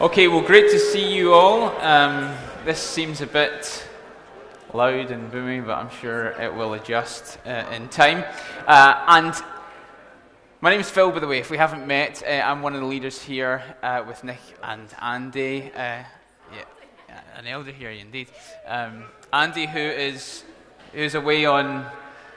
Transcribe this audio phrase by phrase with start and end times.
[0.00, 1.64] Okay, well, great to see you all.
[1.80, 3.86] Um, this seems a bit
[4.72, 8.24] loud and booming, but I'm sure it will adjust uh, in time.
[8.66, 9.34] Uh, and
[10.60, 11.38] my name is Phil, by the way.
[11.38, 14.88] If we haven't met, uh, I'm one of the leaders here uh, with Nick and
[15.00, 15.70] Andy.
[15.72, 16.02] Uh,
[16.52, 16.64] yeah,
[17.36, 18.28] an elder here, indeed.
[18.66, 20.42] Um, Andy, who is
[20.92, 21.86] who's away on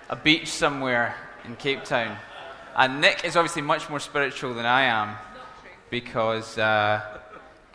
[0.09, 1.15] a beach somewhere
[1.45, 2.15] in Cape Town,
[2.75, 5.15] and Nick is obviously much more spiritual than I am
[5.89, 6.59] because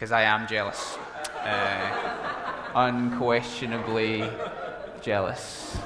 [0.00, 0.96] because I am jealous.
[1.44, 4.24] Uh, unquestionably
[5.02, 5.76] jealous.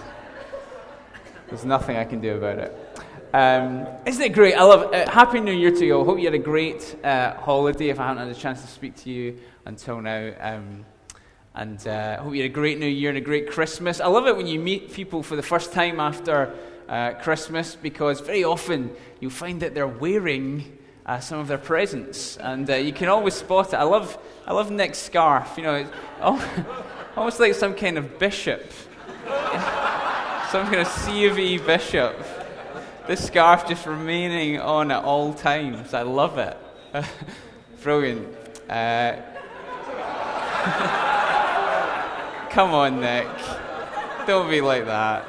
[1.49, 3.01] There's nothing I can do about it.
[3.33, 4.55] Um, isn't it great?
[4.55, 5.09] I love it.
[5.09, 6.05] Uh, Happy New Year to you all.
[6.05, 8.95] Hope you had a great uh, holiday if I haven't had a chance to speak
[8.99, 10.33] to you until now.
[10.39, 10.85] Um,
[11.57, 14.01] and uh, hope you had a great New Year and a great Christmas.
[14.01, 16.55] I love it when you meet people for the first time after
[16.89, 22.37] uh, Christmas because very often you'll find that they're wearing uh, some of their presents,
[22.39, 23.77] and uh, you can always spot it.
[23.77, 25.55] I love, I love Nick's scarf.
[25.57, 25.91] You know, it's
[27.17, 28.63] almost like some kind of bishop,
[30.51, 32.17] some kind of C of E bishop.
[33.07, 35.93] This scarf just remaining on at all times.
[35.93, 36.57] I love it.
[37.83, 38.35] Brilliant.
[38.67, 39.17] Uh,
[42.49, 43.29] come on, Nick.
[44.27, 45.27] Don't be like that.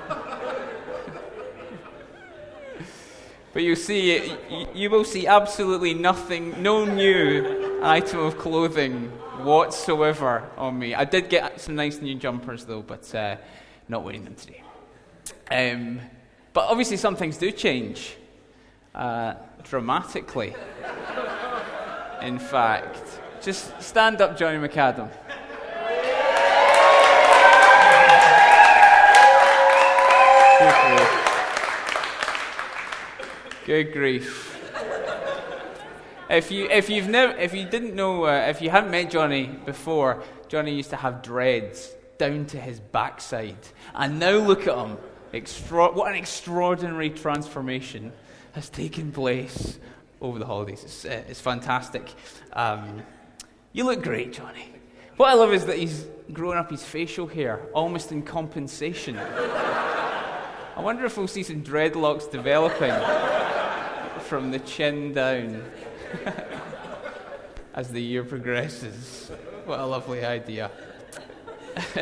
[3.56, 4.34] But you see,
[4.73, 9.03] you will see absolutely nothing, no new item of clothing
[9.45, 10.94] whatsoever on me.
[10.94, 13.38] I did get some nice new jumpers though, but uh,
[13.88, 14.62] not wearing them today.
[15.50, 16.02] Um,
[16.52, 18.17] but obviously, some things do change
[18.94, 20.53] uh, dramatically.
[22.22, 25.09] In fact, just stand up, Johnny McAdam.
[33.66, 34.62] Good grief.
[36.30, 39.48] if you if you've never if you didn't know uh, if you hadn't met Johnny
[39.66, 43.58] before, Johnny used to have dreads down to his backside,
[43.96, 45.00] and now look at him.
[45.34, 48.14] Extra- what an extraordinary transformation
[48.52, 49.80] has taken place
[50.22, 50.84] over the holidays.
[50.84, 52.14] It's, uh, it's fantastic.
[52.54, 53.02] Um,
[53.74, 54.70] you look great, Johnny.
[55.18, 59.18] What I love is that he's grown up his facial hair almost in compensation.
[60.75, 62.91] I wonder if we'll see some dreadlocks developing
[64.24, 65.63] from the chin down
[67.74, 69.31] as the year progresses.
[69.63, 70.69] What a lovely idea.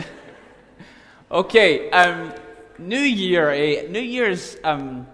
[1.32, 2.34] okay, um,
[2.80, 3.52] New Year.
[3.52, 3.86] Eh?
[3.90, 4.58] New Year's.
[4.64, 5.06] Um,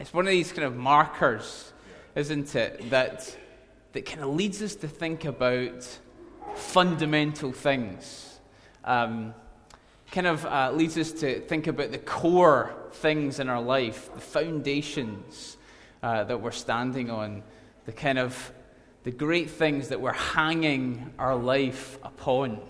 [0.00, 1.72] it's one of these kind of markers,
[2.16, 2.90] isn't it?
[2.90, 3.36] That
[3.92, 5.86] that kind of leads us to think about
[6.56, 8.40] fundamental things.
[8.84, 9.32] Um,
[10.10, 14.20] kind of uh, leads us to think about the core things in our life, the
[14.20, 15.56] foundations
[16.02, 17.42] uh, that we're standing on,
[17.86, 18.52] the kind of
[19.04, 22.60] the great things that we're hanging our life upon.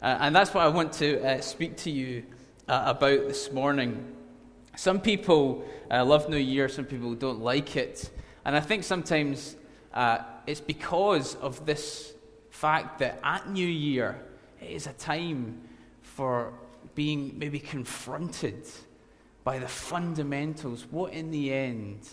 [0.00, 2.24] Uh, and that's what I want to uh, speak to you
[2.68, 4.14] uh, about this morning.
[4.76, 8.10] Some people uh, love New Year, some people don't like it.
[8.44, 9.56] And I think sometimes
[10.46, 12.12] it's because of this
[12.50, 14.20] fact that at New Year,
[14.60, 15.60] it is a time
[16.02, 16.52] for
[16.94, 18.66] being maybe confronted
[19.44, 20.86] by the fundamentals.
[20.90, 22.08] What in the end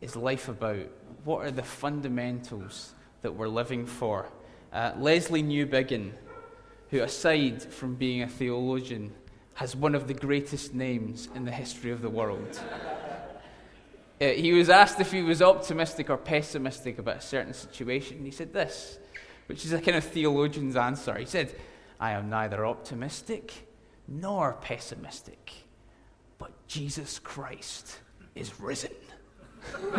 [0.00, 0.86] is life about?
[1.24, 2.92] What are the fundamentals
[3.22, 4.28] that we're living for?
[4.72, 6.12] Uh, Lesslie Newbigin,
[6.90, 9.14] who, aside from being a theologian,
[9.54, 12.60] has one of the greatest names in the history of the world.
[14.20, 18.24] uh, he was asked if he was optimistic or pessimistic about a certain situation.
[18.24, 18.98] He said this,
[19.46, 21.16] which is a kind of theologian's answer.
[21.16, 21.54] He said,
[22.00, 23.66] I am neither optimistic
[24.06, 25.52] nor pessimistic,
[26.38, 27.98] but Jesus Christ
[28.34, 28.92] is risen.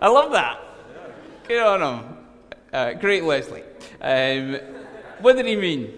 [0.00, 0.58] I love that.
[1.46, 2.16] Good on him.
[2.72, 3.62] Uh, great, Lesslie.
[4.00, 4.58] Um,
[5.20, 5.92] what did he mean?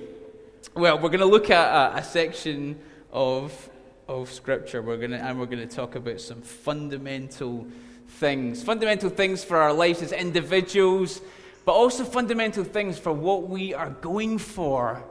[0.75, 2.79] Well, we're going to look at a, a section
[3.13, 3.71] of,
[4.09, 7.67] of Scripture, we're gonna, and we're going to talk about some fundamental
[8.09, 8.63] things.
[8.63, 11.23] Fundamental things for our lives as individuals,
[11.67, 15.05] but also fundamental things for what we are going for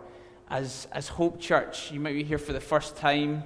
[0.50, 1.92] as, as Hope Church.
[1.92, 3.44] You might be here for the first time.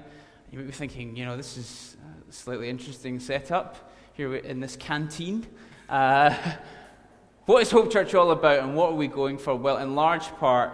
[0.52, 1.98] You might be thinking, you know, this is
[2.30, 5.48] a slightly interesting setup here in this canteen.
[5.90, 6.36] Uh,
[7.48, 9.56] what is Hope Church all about and what are we going for?
[9.56, 10.72] Well, in large part,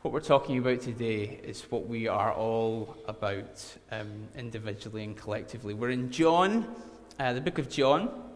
[0.00, 5.74] what we're talking about today is what we are all about um, individually and collectively.
[5.74, 6.74] We're in John,
[7.20, 8.27] uh, the book of John,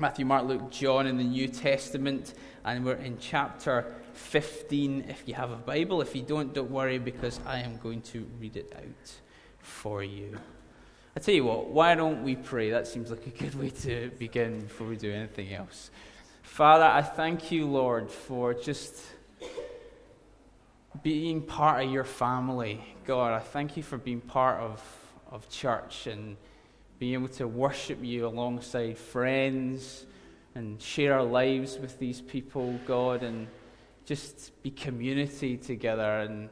[0.00, 2.32] Matthew, Mark, Luke, John in the New Testament,
[2.64, 6.00] and we're in chapter 15 if you have a Bible.
[6.00, 9.12] If you don't, don't worry because I am going to read it out
[9.58, 10.38] for you.
[11.14, 12.70] I tell you what, why don't we pray?
[12.70, 15.90] That seems like a good way to begin before we do anything else.
[16.40, 19.04] Father, I thank you, Lord, for just
[21.02, 22.82] being part of your family.
[23.04, 24.82] God, I thank you for being part of,
[25.30, 26.38] of church and
[27.00, 30.04] being able to worship you alongside friends
[30.54, 33.48] and share our lives with these people, God, and
[34.04, 36.20] just be community together.
[36.20, 36.50] And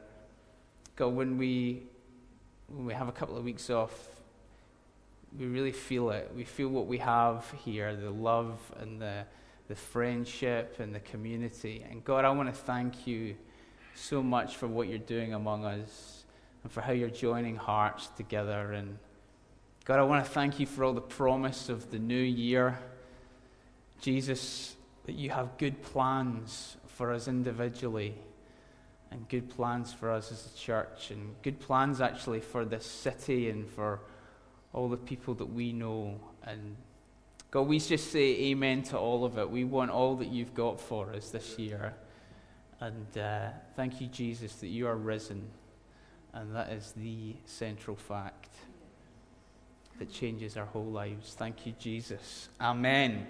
[0.95, 1.83] God, when we
[2.67, 3.93] when we have a couple of weeks off,
[5.37, 6.31] we really feel it.
[6.35, 9.25] We feel what we have here the love and the,
[9.67, 11.85] the friendship and the community.
[11.89, 13.35] And God, I want to thank you
[13.93, 16.23] so much for what you're doing among us
[16.63, 18.73] and for how you're joining hearts together.
[18.73, 18.97] And
[19.85, 22.77] God, I want to thank you for all the promise of the new year.
[24.01, 28.13] Jesus, that you have good plans for us individually
[29.09, 33.49] and good plans for us as a church and good plans actually for this city
[33.49, 34.01] and for
[34.73, 36.19] all the people that we know.
[36.43, 36.75] And
[37.49, 39.49] God, we just say amen to all of it.
[39.49, 41.95] We want all that you've got for us this year.
[42.79, 45.49] And uh, thank you, Jesus, that you are risen.
[46.33, 48.49] And that is the central fact
[49.99, 51.35] that changes our whole lives.
[51.37, 52.49] Thank you, Jesus.
[52.59, 53.27] Amen.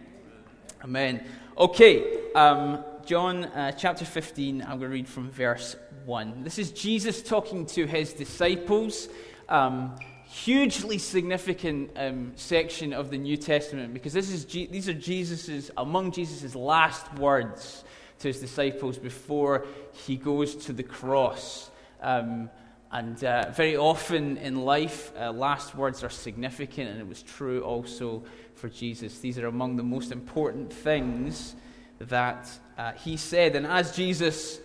[0.83, 1.25] Amen.
[1.57, 5.75] Okay, um, John uh, chapter 15, I'm going to read from verse
[6.05, 6.43] 1.
[6.43, 9.09] This is Jesus talking to his disciples.
[9.49, 9.95] Um,
[10.25, 15.71] hugely significant um, section of the New Testament because this is G- these are Jesus's,
[15.75, 17.83] among Jesus' last words
[18.19, 19.65] to his disciples before
[20.05, 21.71] he goes to the cross.
[21.99, 22.51] Um,
[22.91, 27.61] and uh, very often in life, uh, last words are significant, and it was true
[27.61, 28.23] also
[28.55, 29.19] for Jesus.
[29.19, 31.55] These are among the most important things
[31.99, 33.55] that uh, he said.
[33.55, 34.59] And as Jesus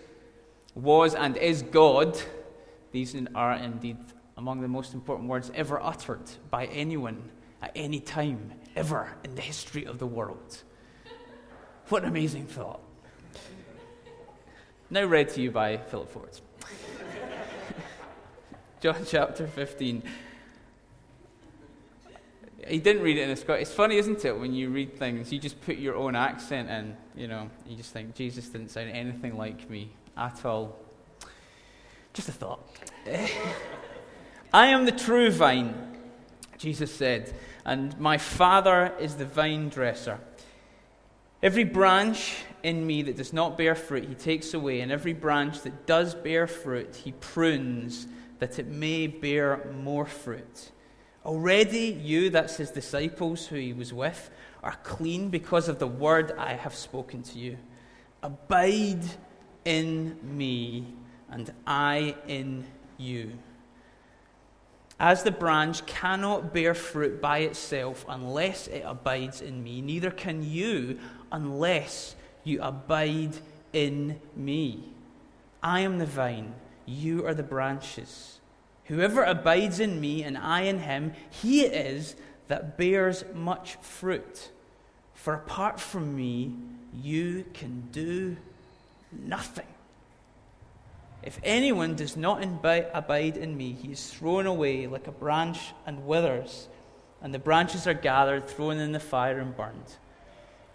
[0.74, 2.18] was and is God,
[2.92, 3.98] these are indeed
[4.38, 7.30] among the most important words ever uttered by anyone
[7.60, 10.62] at any time, ever in the history of the world.
[11.90, 12.80] What an amazing thought.
[14.88, 16.40] Now read to you by Philip Ford.
[18.84, 20.02] John chapter 15.
[22.68, 23.62] He didn't read it in a Scottish.
[23.62, 26.94] It's funny, isn't it, when you read things, you just put your own accent in,
[27.16, 30.76] you know, you just think, Jesus didn't sound anything like me at all.
[32.12, 32.60] Just a thought.
[34.52, 35.74] I am the true vine,
[36.58, 37.34] Jesus said,
[37.64, 40.20] and my Father is the vine dresser.
[41.42, 45.62] Every branch in me that does not bear fruit, he takes away, and every branch
[45.62, 48.08] that does bear fruit, he prunes,
[48.44, 50.70] that it may bear more fruit.
[51.24, 54.28] Already you, that's his disciples who he was with,
[54.62, 57.56] are clean because of the word I have spoken to you.
[58.22, 59.06] Abide
[59.64, 60.92] in me,
[61.30, 62.66] and I in
[62.98, 63.32] you.
[65.00, 70.42] As the branch cannot bear fruit by itself unless it abides in me, neither can
[70.42, 70.98] you
[71.32, 72.14] unless
[72.44, 73.38] you abide
[73.72, 74.84] in me.
[75.62, 76.52] I am the vine,
[76.86, 78.40] you are the branches.
[78.84, 82.16] Whoever abides in me and I in him, he it is
[82.48, 84.50] that bears much fruit.
[85.14, 86.54] For apart from me,
[86.92, 88.36] you can do
[89.10, 89.66] nothing.
[91.22, 96.06] If anyone does not abide in me, he is thrown away like a branch and
[96.06, 96.68] withers,
[97.22, 99.96] and the branches are gathered, thrown in the fire, and burned.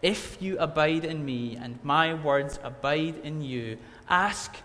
[0.01, 3.77] If you abide in me, and my words abide in you,
[4.09, 4.55] ask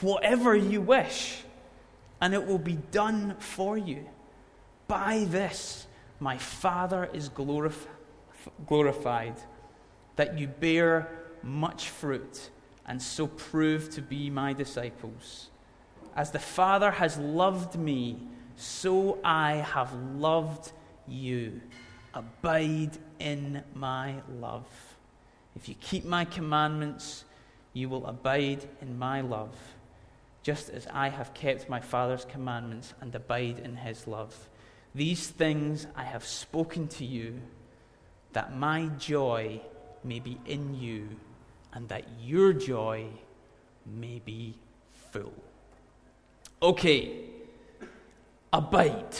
[0.00, 1.42] whatever you wish,
[2.20, 4.06] and it will be done for you.
[4.88, 5.86] By this,
[6.20, 7.86] my Father is glorif-
[8.66, 9.36] glorified,
[10.16, 11.08] that you bear
[11.42, 12.50] much fruit
[12.86, 15.50] and so prove to be my disciples.
[16.14, 18.18] As the Father has loved me,
[18.56, 20.72] so I have loved
[21.06, 21.60] you.
[22.14, 24.66] Abide in my love.
[25.54, 27.24] If you keep my commandments,
[27.72, 29.54] you will abide in my love,
[30.46, 34.48] just as I have kept my Father's commandments and abide in his love.
[34.94, 37.40] These things I have spoken to you,
[38.32, 39.60] that my joy
[40.04, 41.08] may be in you
[41.72, 43.08] and that your joy
[43.84, 44.56] may be
[45.10, 45.34] full.
[46.62, 47.24] Okay,
[48.52, 49.16] abide.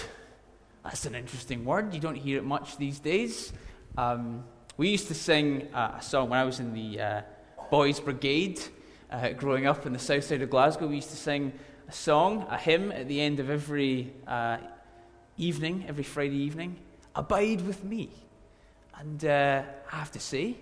[0.84, 1.92] That's an interesting word.
[1.92, 3.52] You don't hear it much these days.
[3.98, 4.44] Um,
[4.76, 7.22] we used to sing uh, a song when I was in the uh,
[7.68, 8.60] Boys Brigade
[9.10, 10.86] uh, growing up in the south side of Glasgow.
[10.86, 11.52] We used to sing
[11.88, 14.58] a song, a hymn at the end of every uh,
[15.36, 16.78] evening, every Friday evening
[17.16, 18.10] Abide with me.
[18.94, 20.58] And uh, I have to say,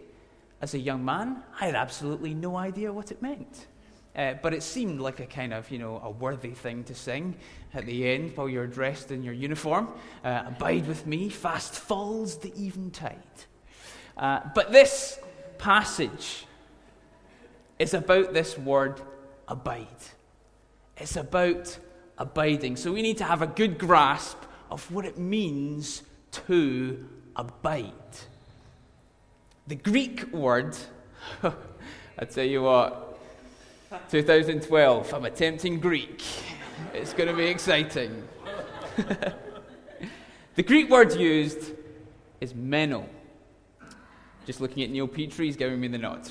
[0.60, 3.66] as a young man, I had absolutely no idea what it meant.
[4.14, 7.34] Uh, but it seemed like a kind of, you know, a worthy thing to sing
[7.74, 9.88] at the end while you're dressed in your uniform.
[10.24, 13.18] Uh, Abide with me, fast falls the eventide.
[14.16, 15.18] Uh, but this
[15.58, 16.46] passage
[17.78, 19.00] is about this word
[19.48, 19.86] abide.
[20.96, 21.78] It's about
[22.18, 22.76] abiding.
[22.76, 24.38] So we need to have a good grasp
[24.70, 26.02] of what it means
[26.32, 27.04] to
[27.36, 27.92] abide.
[29.66, 30.76] The Greek word,
[31.42, 33.18] I tell you what,
[34.10, 36.22] 2012, I'm attempting Greek.
[36.92, 38.24] It's going to be exciting.
[40.54, 41.72] the Greek word used
[42.40, 43.08] is meno.
[44.46, 46.30] Just looking at Neil Petrie, he's giving me the nod.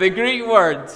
[0.00, 0.90] The Greek word,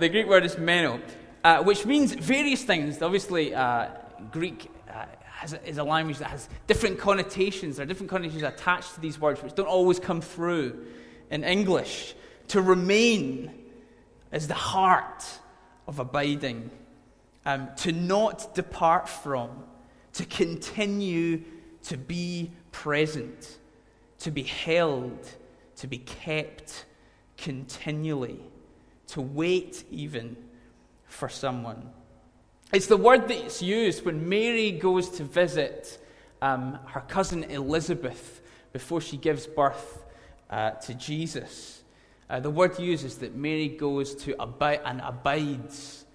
[0.00, 1.00] the Greek word is meno,
[1.44, 3.00] uh, which means various things.
[3.00, 3.86] Obviously, uh,
[4.32, 7.76] Greek uh, has is a language that has different connotations.
[7.76, 10.86] There are different connotations attached to these words, which don't always come through
[11.30, 12.16] in English.
[12.48, 13.52] To remain
[14.32, 15.24] is the heart
[15.86, 16.68] of abiding.
[17.46, 19.50] Um, to not depart from,
[20.14, 21.42] to continue
[21.84, 23.58] to be present,
[24.18, 25.28] to be held,
[25.76, 26.86] to be kept
[27.42, 28.40] continually,
[29.08, 30.36] to wait even
[31.06, 31.90] for someone.
[32.72, 35.98] It's the word that's used when Mary goes to visit
[36.40, 38.40] um, her cousin Elizabeth
[38.72, 40.04] before she gives birth
[40.48, 41.82] uh, to Jesus.
[42.30, 46.06] Uh, the word used is that Mary goes to abide and abides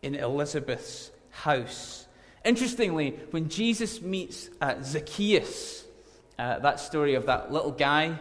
[0.00, 2.06] in Elizabeth's house.
[2.44, 5.84] Interestingly, when Jesus meets uh, Zacchaeus,
[6.38, 8.18] uh, that story of that little guy,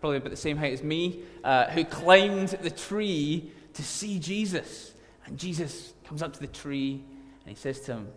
[0.00, 4.92] probably about the same height as me, uh, who climbed the tree to see Jesus.
[5.26, 7.02] And Jesus comes up to the tree
[7.44, 8.08] and he says to him,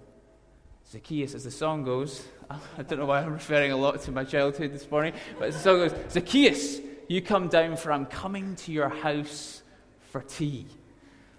[0.92, 4.24] Zacchaeus, as the song goes, I don't know why I'm referring a lot to my
[4.24, 8.56] childhood this morning, but as the song goes, Zacchaeus, you come down, for I'm coming
[8.58, 9.64] to your house
[10.12, 10.68] for tea.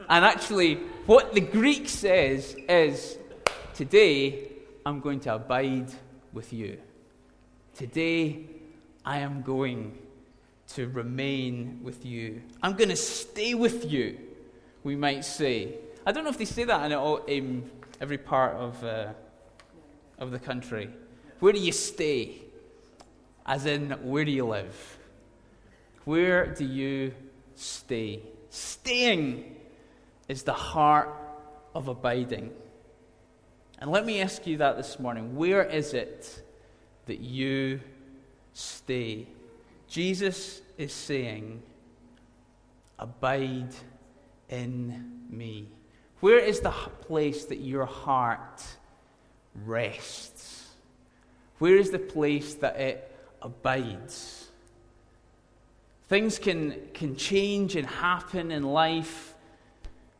[0.08, 0.76] And actually,
[1.06, 3.16] what the Greek says is,
[3.74, 4.52] Today,
[4.86, 5.88] I'm going to abide
[6.32, 6.78] with you.
[7.74, 8.46] Today,
[9.04, 9.98] I am going
[10.74, 12.42] to remain with you.
[12.62, 14.18] I'm going to stay with you,
[14.82, 15.74] we might say.
[16.04, 19.12] I don't know if they say that in, all, in every part of, uh,
[20.18, 20.90] of the country.
[21.38, 22.42] Where do you stay?
[23.46, 24.98] As in, where do you live?
[26.04, 27.14] Where do you
[27.54, 28.22] stay?
[28.50, 29.54] Staying
[30.28, 31.10] is the heart
[31.74, 32.50] of abiding.
[33.78, 35.36] And let me ask you that this morning.
[35.36, 36.42] Where is it
[37.06, 37.80] that you
[38.54, 39.28] stay?
[39.88, 41.62] Jesus is saying,
[42.98, 43.74] Abide
[44.48, 45.68] in me.
[46.20, 48.62] Where is the place that your heart
[49.64, 50.68] rests?
[51.58, 54.48] Where is the place that it abides?
[56.08, 59.34] Things can, can change and happen in life.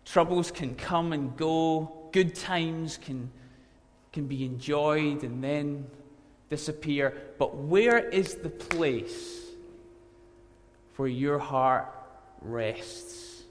[0.05, 2.09] Troubles can come and go.
[2.13, 3.31] Good times can,
[4.13, 5.87] can be enjoyed and then
[6.51, 7.17] disappear.
[7.39, 9.44] But where is the place
[10.97, 11.89] where your heart
[12.41, 13.43] rests?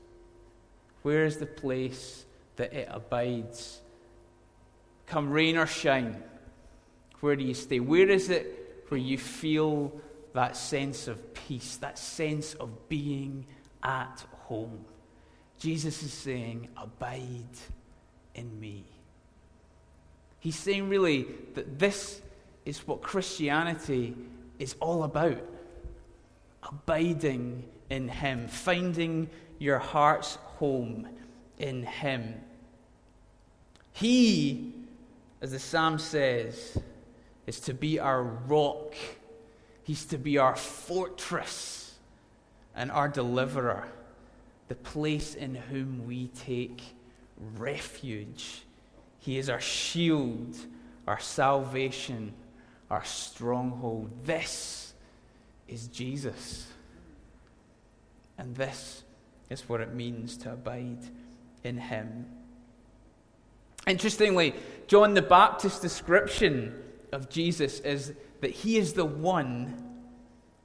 [1.01, 3.81] Where is the place that it abides?
[5.07, 6.23] Come rain or shine,
[7.19, 7.79] where do you stay?
[7.79, 9.93] Where is it where you feel
[10.33, 13.45] that sense of peace, that sense of being
[13.81, 14.85] at home?
[15.57, 17.57] Jesus is saying, Abide
[18.35, 18.83] in me.
[20.39, 22.21] He's saying, really, that this
[22.65, 24.15] is what Christianity
[24.59, 25.41] is all about
[26.67, 29.29] abiding in Him, finding
[29.59, 31.07] your heart's home
[31.57, 32.35] in Him.
[33.93, 34.73] He,
[35.41, 36.77] as the psalm says,
[37.45, 38.95] is to be our rock,
[39.83, 41.95] He's to be our fortress
[42.75, 43.87] and our deliverer,
[44.67, 46.81] the place in whom we take
[47.57, 48.63] refuge.
[49.19, 50.55] He is our shield,
[51.07, 52.33] our salvation,
[52.89, 54.09] our stronghold.
[54.25, 54.82] This
[55.67, 56.67] is Jesus.
[58.37, 59.03] And this
[59.49, 61.03] is what it means to abide
[61.63, 62.25] in Him.
[63.85, 64.53] Interestingly,
[64.87, 66.73] John the Baptist's description
[67.11, 69.91] of Jesus is that He is the one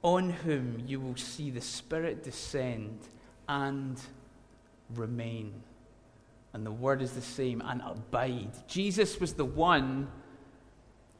[0.01, 2.97] on whom you will see the Spirit descend
[3.47, 3.99] and
[4.95, 5.53] remain.
[6.53, 8.67] And the word is the same, and abide.
[8.67, 10.07] Jesus was the one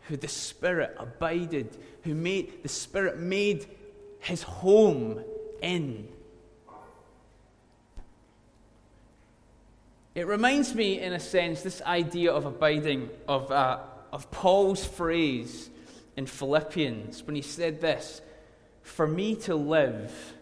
[0.09, 3.67] who the Spirit abided, who made the Spirit made
[4.19, 5.23] his home
[5.61, 6.07] in.
[10.15, 13.79] It reminds me, in a sense, this idea of abiding, of, uh,
[14.11, 15.69] of Paul's phrase
[16.17, 18.21] in Philippians when he said this
[18.81, 20.33] For me to live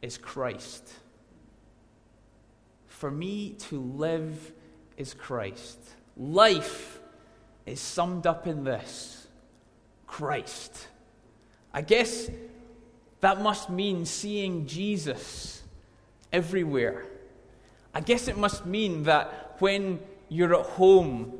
[0.00, 0.88] is Christ.
[2.86, 4.52] For me to live
[4.96, 5.78] is Christ.
[6.16, 6.99] Life
[7.70, 9.26] is summed up in this
[10.06, 10.88] Christ.
[11.72, 12.28] I guess
[13.20, 15.62] that must mean seeing Jesus
[16.32, 17.04] everywhere.
[17.94, 21.32] I guess it must mean that when you're at home,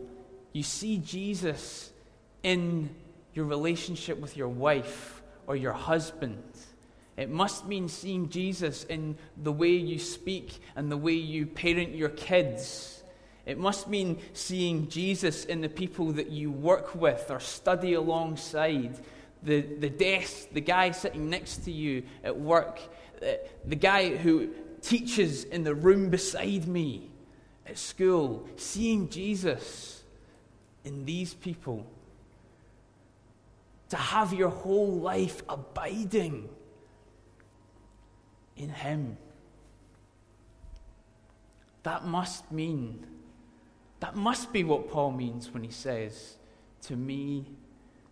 [0.52, 1.90] you see Jesus
[2.42, 2.90] in
[3.34, 6.42] your relationship with your wife or your husband.
[7.16, 11.94] It must mean seeing Jesus in the way you speak and the way you parent
[11.94, 12.99] your kids.
[13.50, 18.96] It must mean seeing Jesus in the people that you work with or study alongside.
[19.42, 22.78] The, the desk, the guy sitting next to you at work,
[23.20, 23.32] uh,
[23.66, 24.50] the guy who
[24.82, 27.10] teaches in the room beside me
[27.66, 30.04] at school, seeing Jesus
[30.84, 31.84] in these people.
[33.88, 36.48] To have your whole life abiding
[38.56, 39.16] in Him.
[41.82, 43.04] That must mean,
[44.00, 46.36] that must be what Paul means when he says,
[46.82, 47.46] To me,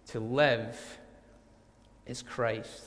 [0.08, 0.98] to live
[2.06, 2.84] is Christ.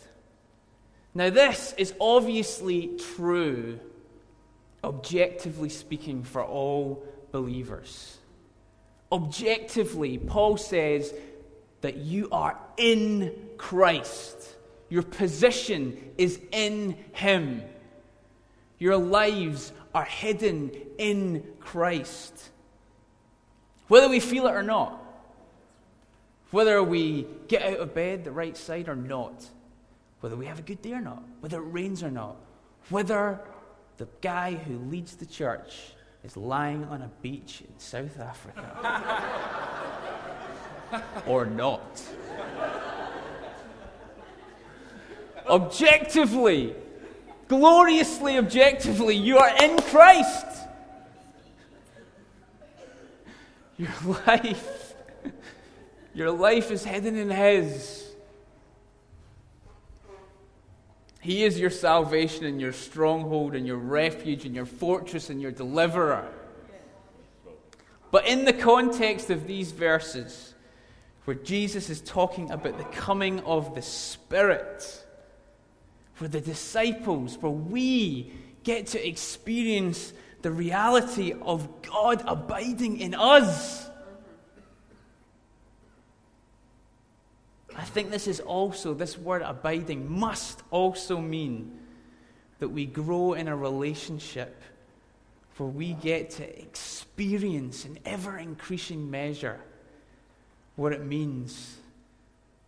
[1.13, 3.79] Now, this is obviously true,
[4.83, 8.17] objectively speaking, for all believers.
[9.11, 11.13] Objectively, Paul says
[11.81, 14.55] that you are in Christ.
[14.89, 17.63] Your position is in Him.
[18.77, 22.51] Your lives are hidden in Christ.
[23.91, 25.03] Whether we feel it or not,
[26.51, 29.43] whether we get out of bed the right side or not,
[30.21, 32.37] whether we have a good day or not, whether it rains or not,
[32.89, 33.41] whether
[33.97, 35.91] the guy who leads the church
[36.23, 38.63] is lying on a beach in South Africa
[41.27, 42.01] or not.
[45.47, 46.73] Objectively,
[47.49, 50.60] gloriously objectively, you are in Christ.
[53.81, 53.89] Your
[54.27, 54.93] life,
[56.13, 58.07] your life is hidden in His.
[61.19, 65.51] He is your salvation and your stronghold and your refuge and your fortress and your
[65.51, 66.27] deliverer.
[68.11, 70.53] But in the context of these verses,
[71.25, 75.05] where Jesus is talking about the coming of the Spirit,
[76.19, 78.31] where the disciples, where we
[78.63, 83.89] get to experience the reality of God abiding in us.
[87.75, 91.79] I think this is also, this word abiding must also mean
[92.59, 94.61] that we grow in a relationship
[95.57, 99.59] where we get to experience in ever increasing measure
[100.75, 101.77] what it means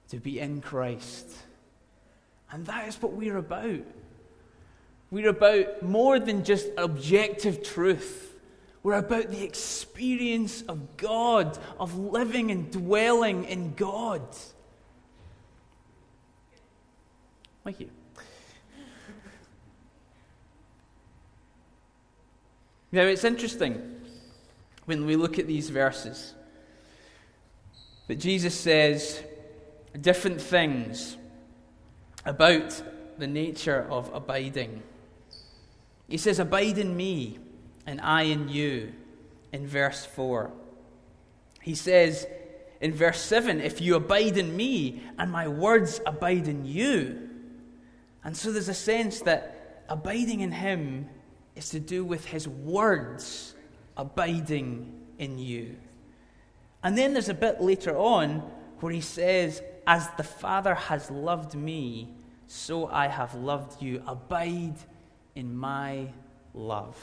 [0.10, 1.30] to be in Christ.
[2.52, 3.82] And that is what we're about.
[5.14, 8.36] We're about more than just objective truth.
[8.82, 14.24] We're about the experience of God, of living and dwelling in God.
[17.64, 17.92] Thank you.
[22.92, 24.02] Now, it's interesting
[24.86, 26.34] when we look at these verses
[28.08, 29.22] that Jesus says
[30.02, 31.18] different things
[32.26, 32.82] about
[33.20, 34.82] the nature of abiding.
[36.14, 37.40] He says, Abide in me,
[37.88, 38.94] and I in you,
[39.52, 40.52] in verse 4.
[41.60, 42.28] He says
[42.80, 47.32] in verse 7, If you abide in me, and my words abide in you,
[48.24, 51.10] and so there's a sense that abiding in Him
[51.56, 53.56] is to do with His words
[53.98, 55.78] abiding in you.
[56.84, 58.44] And then there's a bit later on
[58.82, 62.14] where He says, As the Father has loved me,
[62.46, 64.04] so I have loved you.
[64.06, 64.76] Abide
[65.36, 66.08] in my
[66.54, 66.98] love.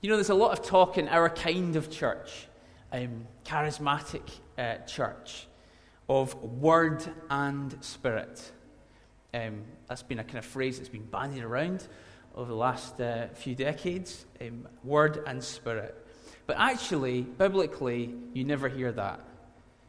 [0.00, 2.48] You know, there's a lot of talk in our kind of church,
[2.92, 4.22] um, charismatic
[4.58, 5.46] uh, church,
[6.08, 8.52] of word and spirit.
[9.32, 11.86] Um, that's been a kind of phrase that's been bandied around
[12.34, 15.94] over the last uh, few decades um, word and spirit.
[16.46, 19.20] But actually, biblically, you never hear that.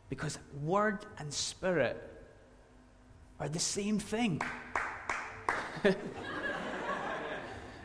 [0.09, 2.01] Because word and spirit
[3.39, 4.41] are the same thing.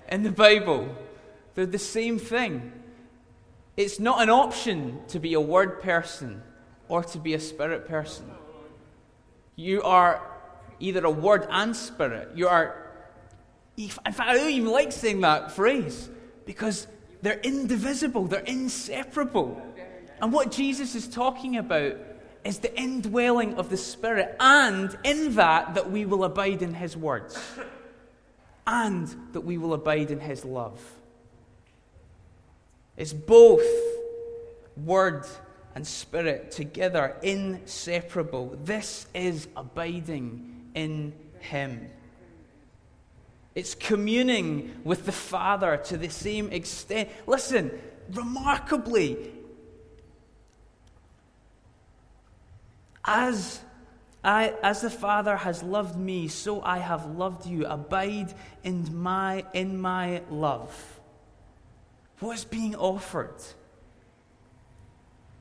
[0.08, 0.88] In the Bible,
[1.54, 2.72] they're the same thing.
[3.76, 6.42] It's not an option to be a word person
[6.88, 8.30] or to be a spirit person.
[9.56, 10.22] You are
[10.80, 12.30] either a word and spirit.
[12.34, 12.76] You are,
[13.76, 16.08] in fact, I don't even like saying that phrase
[16.46, 16.86] because
[17.22, 19.60] they're indivisible, they're inseparable.
[20.20, 21.96] And what Jesus is talking about
[22.44, 26.96] is the indwelling of the Spirit, and in that, that we will abide in His
[26.96, 27.38] words,
[28.68, 30.78] and that we will abide in His love.
[32.98, 33.66] It's both
[34.76, 35.26] word
[35.74, 38.58] and Spirit together, inseparable.
[38.62, 41.88] This is abiding in Him.
[43.54, 47.08] It's communing with the Father to the same extent.
[47.26, 47.70] Listen,
[48.12, 49.32] remarkably,
[53.02, 53.60] as
[54.24, 57.66] I, as the Father has loved me, so I have loved you.
[57.66, 61.00] Abide in my, in my love.
[62.20, 63.40] What is being offered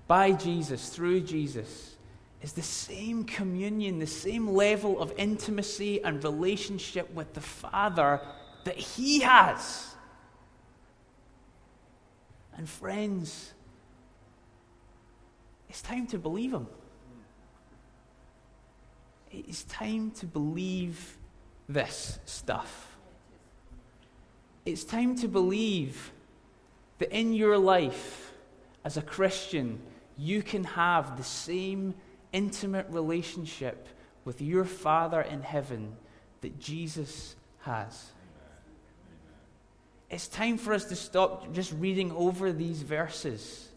[0.07, 1.95] by Jesus, through Jesus,
[2.41, 8.21] is the same communion, the same level of intimacy and relationship with the Father
[8.63, 9.95] that He has.
[12.55, 13.53] And friends,
[15.67, 16.67] it's time to believe Him.
[19.47, 21.17] It is time to believe
[21.69, 22.97] this stuff.
[24.65, 26.11] It's time to believe
[26.99, 28.33] that in your life
[28.83, 29.79] as a Christian,
[30.17, 31.95] you can have the same
[32.33, 33.87] intimate relationship
[34.25, 35.95] with your Father in heaven
[36.41, 38.11] that Jesus has.
[40.09, 43.69] It's time for us to stop just reading over these verses.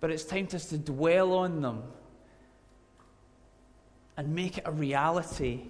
[0.00, 1.82] But it's time for us to dwell on them
[4.16, 5.62] and make it a reality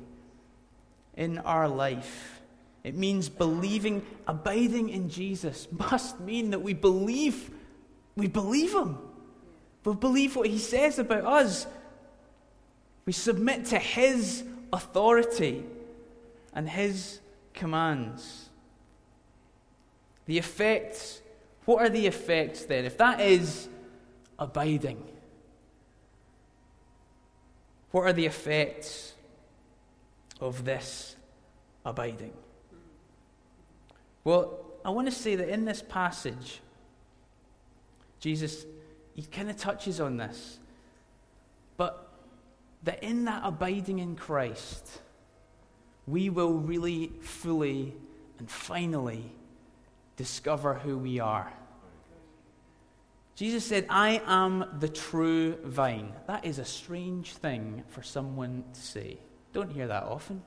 [1.16, 2.42] in our life.
[2.82, 7.50] It means believing, abiding in Jesus must mean that we believe,
[8.16, 8.98] we believe Him.
[9.84, 11.66] We believe what He says about us.
[13.06, 15.64] We submit to His authority
[16.52, 17.20] and His
[17.54, 18.48] commands.
[20.26, 21.20] The effects,
[21.64, 22.84] what are the effects then?
[22.84, 23.68] If that is
[24.38, 25.02] abiding,
[27.94, 29.14] what are the effects
[30.40, 31.14] of this
[31.86, 32.32] abiding?
[34.24, 36.58] Well, I want to say that in this passage,
[38.18, 38.66] Jesus,
[39.14, 40.58] he kind of touches on this.
[41.76, 42.12] But
[42.82, 45.00] that in that abiding in Christ,
[46.04, 47.94] we will really fully
[48.40, 49.30] and finally
[50.16, 51.52] discover who we are.
[53.36, 56.12] Jesus said, I am the true vine.
[56.28, 59.18] That is a strange thing for someone to say.
[59.52, 60.42] Don't hear that often.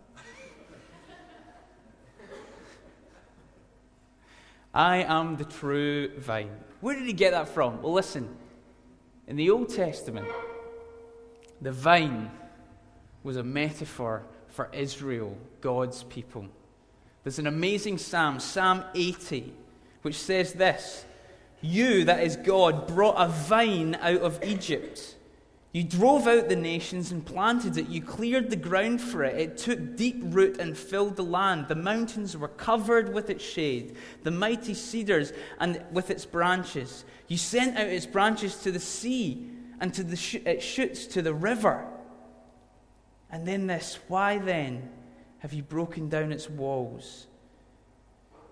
[4.73, 6.51] I am the true vine.
[6.79, 7.81] Where did he get that from?
[7.81, 8.29] Well, listen.
[9.27, 10.27] In the Old Testament,
[11.61, 12.31] the vine
[13.23, 16.45] was a metaphor for Israel, God's people.
[17.23, 19.53] There's an amazing psalm, Psalm 80,
[20.03, 21.03] which says this
[21.67, 25.15] you, that is God, brought a vine out of Egypt.
[25.73, 27.87] You drove out the nations and planted it.
[27.87, 29.39] You cleared the ground for it.
[29.39, 31.67] It took deep root and filled the land.
[31.67, 37.05] The mountains were covered with its shade, the mighty cedars and with its branches.
[37.27, 41.21] You sent out its branches to the sea and to the sh- its shoots to
[41.21, 41.85] the river.
[43.29, 44.89] And then this, why then
[45.39, 47.27] have you broken down its walls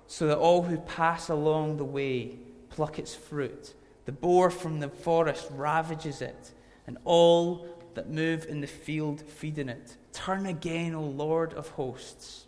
[0.06, 2.38] so that all who pass along the way
[2.76, 3.74] pluck its fruit.
[4.04, 6.52] The boar from the forest ravages it,
[6.86, 9.96] and all that move in the field feed in it.
[10.12, 12.46] Turn again, O Lord of hosts.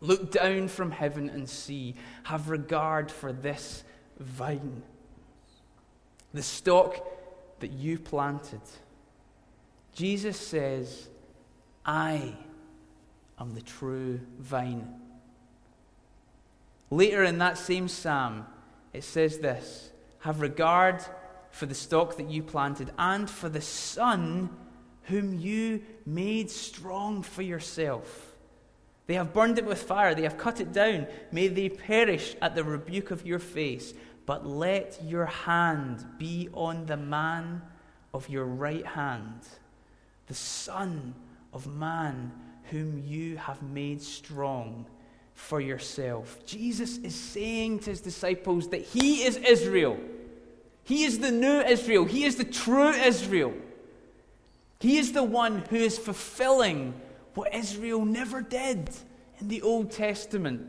[0.00, 1.94] Look down from heaven and see.
[2.24, 3.84] Have regard for this
[4.18, 4.82] vine,
[6.34, 7.00] the stock
[7.60, 8.60] that you planted.
[9.94, 11.08] Jesus says,
[11.84, 12.34] I
[13.38, 15.00] am the true vine.
[16.90, 18.46] Later in that same psalm,
[18.96, 21.02] it says this Have regard
[21.50, 24.50] for the stock that you planted and for the son
[25.04, 28.34] whom you made strong for yourself.
[29.06, 31.06] They have burned it with fire, they have cut it down.
[31.30, 33.94] May they perish at the rebuke of your face.
[34.24, 37.62] But let your hand be on the man
[38.12, 39.42] of your right hand,
[40.26, 41.14] the Son
[41.52, 42.32] of Man,
[42.70, 44.86] whom you have made strong
[45.36, 46.44] for yourself.
[46.46, 49.96] Jesus is saying to his disciples that he is Israel.
[50.82, 52.04] He is the new Israel.
[52.06, 53.54] He is the true Israel.
[54.80, 56.94] He is the one who is fulfilling
[57.34, 58.90] what Israel never did
[59.38, 60.66] in the Old Testament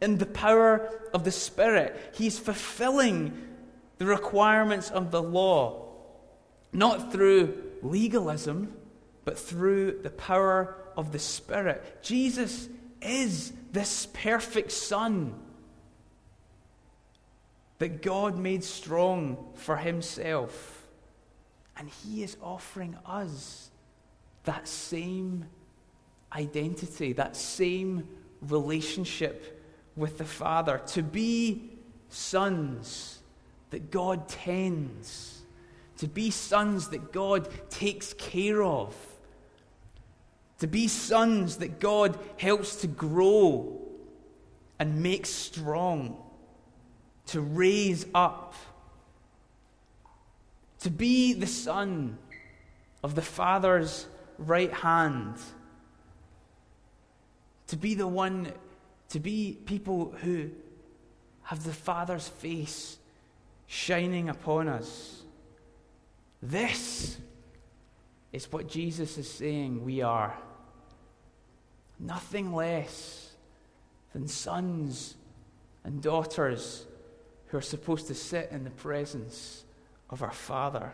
[0.00, 2.12] in the power of the Spirit.
[2.14, 3.32] He's fulfilling
[3.98, 5.86] the requirements of the law,
[6.72, 8.74] not through legalism,
[9.24, 12.02] but through the power of the Spirit.
[12.02, 12.68] Jesus
[13.04, 15.34] is this perfect Son
[17.78, 20.86] that God made strong for Himself.
[21.76, 23.70] And He is offering us
[24.44, 25.46] that same
[26.32, 28.08] identity, that same
[28.40, 29.62] relationship
[29.96, 31.70] with the Father, to be
[32.08, 33.18] sons
[33.70, 35.42] that God tends
[36.02, 38.92] to be sons that God takes care of,
[40.62, 43.80] to be sons that God helps to grow
[44.78, 46.16] and make strong,
[47.26, 48.54] to raise up,
[50.78, 52.16] to be the son
[53.02, 54.06] of the Father's
[54.38, 55.34] right hand,
[57.66, 58.52] to be the one,
[59.08, 60.48] to be people who
[61.42, 62.98] have the Father's face
[63.66, 65.22] shining upon us.
[66.40, 67.18] This
[68.32, 70.36] is what Jesus is saying we are.
[72.02, 73.30] Nothing less
[74.12, 75.14] than sons
[75.84, 76.84] and daughters
[77.46, 79.64] who are supposed to sit in the presence
[80.10, 80.92] of our Father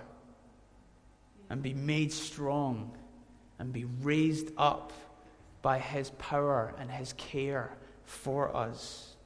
[1.49, 2.95] and be made strong
[3.59, 4.93] and be raised up
[5.63, 7.73] by His power and His care
[8.05, 9.17] for us.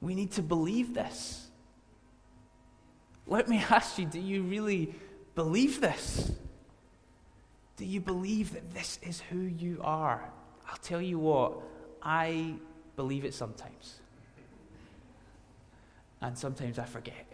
[0.00, 1.46] We need to believe this.
[3.26, 4.94] Let me ask you do you really
[5.34, 6.32] believe this?
[7.76, 10.30] Do you believe that this is who you are?
[10.68, 11.60] I'll tell you what,
[12.02, 12.54] I
[12.96, 14.00] believe it sometimes.
[16.20, 17.26] And sometimes I forget.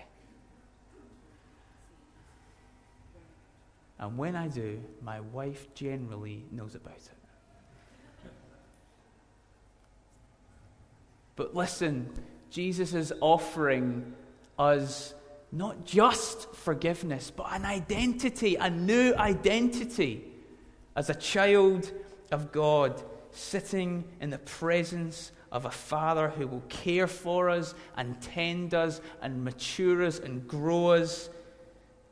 [3.98, 8.30] And when I do, my wife generally knows about it.
[11.36, 12.10] But listen,
[12.50, 14.12] Jesus is offering
[14.58, 15.14] us
[15.52, 20.31] not just forgiveness, but an identity, a new identity
[20.94, 21.90] as a child
[22.30, 28.20] of God, sitting in the presence of a Father who will care for us and
[28.20, 31.28] tend us and mature us and grow us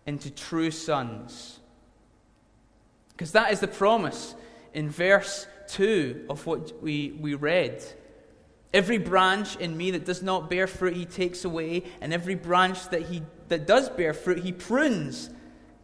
[0.06, 1.58] into true sons.
[3.12, 4.34] Because that is the promise
[4.72, 7.82] in verse 2 of what we, we read.
[8.72, 12.88] Every branch in me that does not bear fruit, he takes away, and every branch
[12.90, 15.30] that, he, that does bear fruit, he prunes,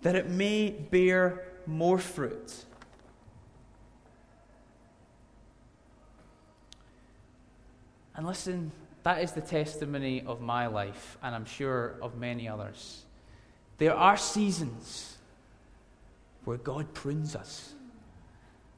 [0.03, 2.65] that it may bear more fruit.
[8.17, 13.05] And listen, that is the testimony of my life, and I'm sure of many others.
[13.79, 15.19] There are seasons
[16.45, 17.75] where God prunes us,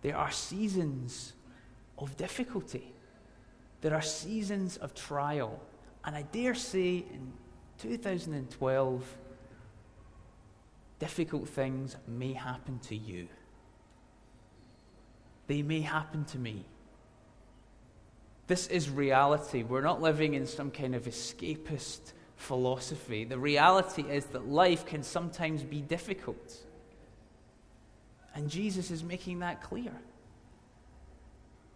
[0.02, 1.32] there are seasons
[1.98, 2.92] of difficulty.
[3.80, 5.60] There are seasons of trial.
[6.04, 7.32] And I dare say in
[7.78, 9.18] 2012,
[10.98, 13.28] difficult things may happen to you.
[15.46, 16.64] They may happen to me.
[18.48, 19.62] This is reality.
[19.62, 23.24] We're not living in some kind of escapist philosophy.
[23.24, 26.56] The reality is that life can sometimes be difficult.
[28.34, 29.92] And Jesus is making that clear.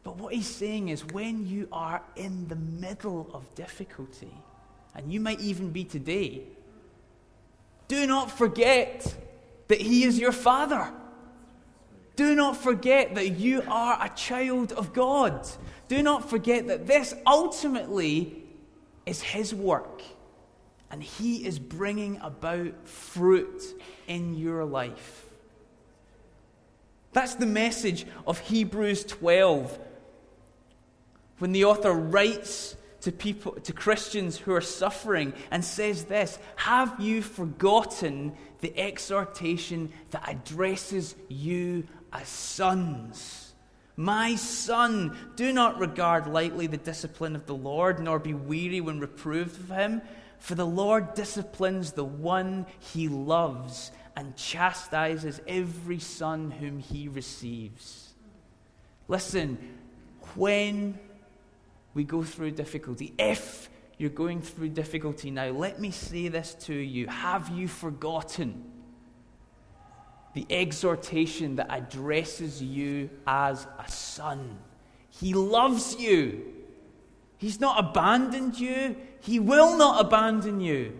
[0.03, 4.33] But what he's saying is when you are in the middle of difficulty,
[4.95, 6.43] and you might even be today,
[7.89, 9.15] do not forget
[9.69, 10.93] that he is your father.
[12.17, 15.49] Do not forget that you are a child of God.
[15.89, 18.45] Do not forget that this ultimately
[19.07, 20.03] is his work.
[20.91, 23.63] And he is bringing about fruit
[24.07, 25.25] in your life.
[27.13, 29.79] That's the message of Hebrews 12
[31.39, 37.01] when the author writes to people to Christians who are suffering and says this have
[37.01, 43.55] you forgotten the exhortation that addresses you as sons
[43.97, 49.01] my son do not regard lightly the discipline of the Lord nor be weary when
[49.01, 50.03] reproved of him
[50.39, 58.15] for the Lord disciplines the one he loves and chastises every son whom he receives
[59.09, 59.59] listen
[60.35, 60.99] when
[61.95, 63.13] we go through difficulty.
[63.19, 67.07] If you're going through difficulty now, let me say this to you.
[67.07, 68.65] Have you forgotten
[70.35, 74.59] the exhortation that addresses you as a son?
[75.11, 76.45] He loves you.
[77.39, 78.97] He's not abandoned you.
[79.21, 80.99] He will not abandon you.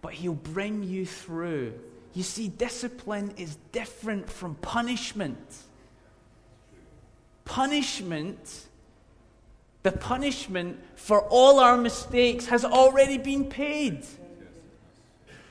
[0.00, 1.74] But He'll bring you through.
[2.14, 5.38] You see, discipline is different from punishment.
[7.44, 8.66] Punishment
[9.82, 14.06] the punishment for all our mistakes has already been paid.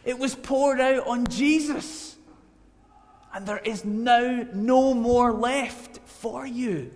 [0.03, 2.15] It was poured out on Jesus.
[3.33, 6.91] And there is now no more left for you.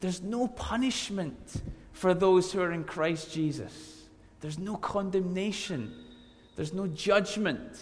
[0.00, 4.02] There's no punishment for those who are in Christ Jesus.
[4.40, 5.94] There's no condemnation.
[6.56, 7.78] There's no judgment.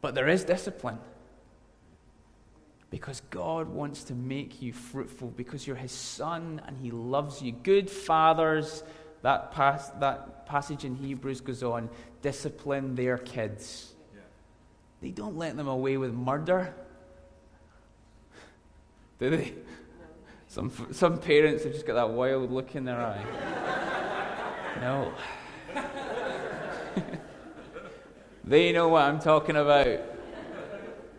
[0.00, 0.98] But there is discipline.
[2.90, 7.52] Because God wants to make you fruitful because you're His son and He loves you.
[7.52, 8.82] Good fathers
[9.22, 11.88] that, pas- that passage in Hebrews goes on
[12.22, 13.92] discipline their kids.
[14.14, 14.20] Yeah.
[15.02, 16.74] They don't let them away with murder.
[19.18, 19.54] Do they?
[20.48, 23.24] Some, some parents have just got that wild look in their eye.
[24.80, 25.12] no.
[28.44, 30.00] they know what I'm talking about.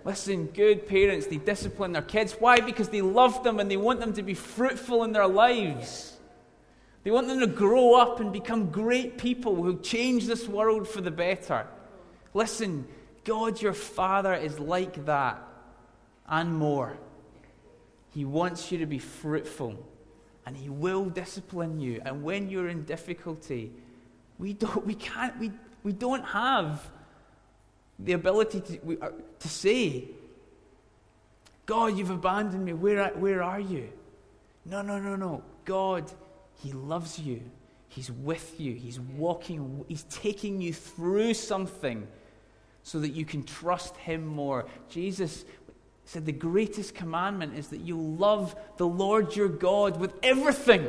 [0.04, 2.36] Listen, good parents, they discipline their kids.
[2.40, 2.60] Why?
[2.60, 6.11] Because they love them and they want them to be fruitful in their lives.
[7.04, 11.02] They want them to grow up and become great people who change this world for
[11.02, 11.68] the better.
[12.34, 12.88] Listen,
[13.24, 15.42] God your Father is like that
[16.28, 16.98] and more.
[18.14, 19.84] He wants you to be fruitful
[20.46, 22.02] and He will discipline you.
[22.06, 23.72] And when you're in difficulty,
[24.38, 25.52] we don't, we can't, we,
[25.84, 26.90] we don't have
[28.00, 29.10] the ability to, we, uh,
[29.40, 30.06] to say,
[31.66, 32.74] God, you've abandoned me.
[32.74, 33.90] Where, where are you?
[34.66, 35.44] No, no, no, no.
[35.64, 36.12] God,
[36.62, 37.41] He loves you.
[37.88, 38.74] He's with you.
[38.74, 42.08] He's walking, He's taking you through something
[42.84, 44.65] so that you can trust Him more.
[44.89, 45.45] Jesus
[46.06, 50.88] said the greatest commandment is that you love the Lord your God with everything.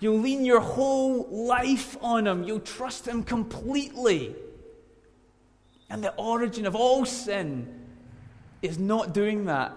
[0.00, 4.36] You'll lean your whole life on Him, you'll trust Him completely.
[5.90, 7.86] And the origin of all sin
[8.62, 9.76] is not doing that.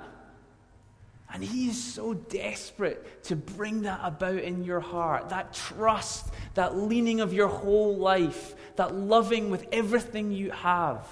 [1.33, 6.77] And he is so desperate to bring that about in your heart that trust, that
[6.77, 11.07] leaning of your whole life, that loving with everything you have,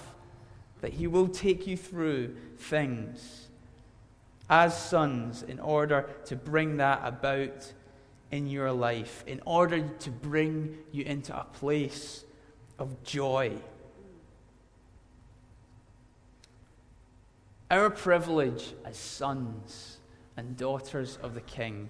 [0.82, 3.48] that he will take you through things
[4.50, 7.72] as sons in order to bring that about
[8.32, 12.26] in your life, in order to bring you into a place
[12.78, 13.54] of joy.
[17.72, 19.99] Our privilege as sons
[20.40, 21.90] and daughters of the King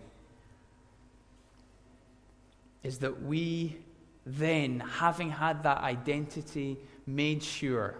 [2.81, 3.77] is that we
[4.25, 7.95] then, having had that identity made sure,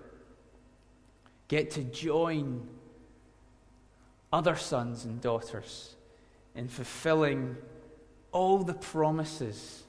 [1.50, 2.68] get to join
[4.34, 5.96] other sons and daughters
[6.56, 7.56] in fulfilling
[8.32, 9.84] all the promises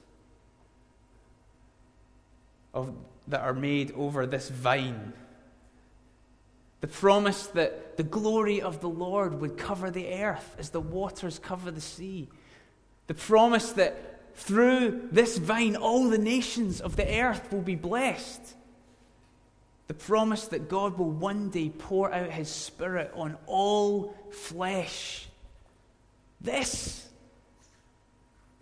[2.74, 2.92] of,
[3.28, 5.14] that are made over this vine
[6.80, 11.38] the promise that the glory of the Lord would cover the earth as the waters
[11.38, 12.28] cover the sea.
[13.06, 18.54] The promise that through this vine all the nations of the earth will be blessed.
[19.88, 25.26] The promise that God will one day pour out his Spirit on all flesh.
[26.40, 27.08] This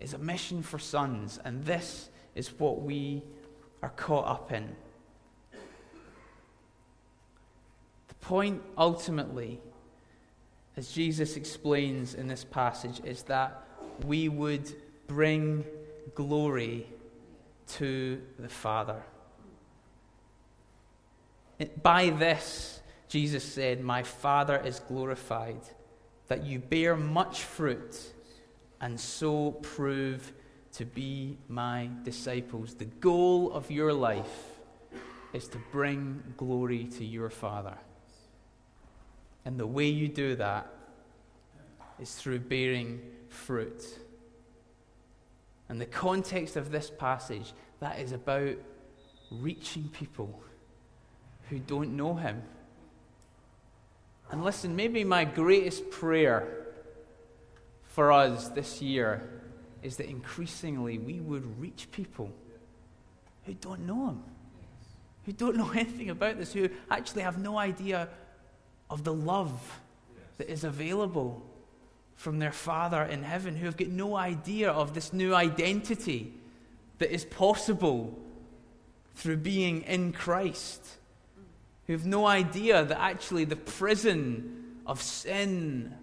[0.00, 3.22] is a mission for sons, and this is what we
[3.83, 4.74] are caught up in.
[8.28, 9.58] Point ultimately,
[10.76, 13.64] as Jesus explains in this passage, is that
[14.04, 14.70] we would
[15.06, 15.64] bring
[16.14, 16.86] glory
[17.66, 19.02] to the Father.
[21.82, 25.62] By this, Jesus said, My Father is glorified,
[26.26, 28.12] that you bear much fruit
[28.78, 30.34] and so prove
[30.72, 32.74] to be my disciples.
[32.74, 34.60] The goal of your life
[35.32, 37.78] is to bring glory to your Father.
[39.48, 40.70] And the way you do that
[41.98, 43.82] is through bearing fruit.
[45.70, 48.56] And the context of this passage, that is about
[49.30, 50.38] reaching people
[51.48, 52.42] who don't know him.
[54.30, 56.66] And listen, maybe my greatest prayer
[57.84, 59.30] for us this year
[59.82, 62.30] is that increasingly we would reach people
[63.46, 64.22] who don't know him,
[65.24, 68.11] who don't know anything about this, who actually have no idea
[68.90, 69.81] of the love
[70.38, 71.42] that is available
[72.16, 76.33] from their Father in heaven, who have got no idea of this new identity
[76.98, 78.18] that is possible
[79.14, 80.85] through being in Christ,
[81.87, 85.94] who have no idea that actually the prison of sin